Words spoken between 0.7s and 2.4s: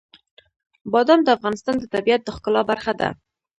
بادام د افغانستان د طبیعت د